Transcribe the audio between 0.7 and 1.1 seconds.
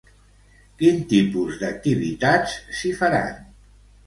Quin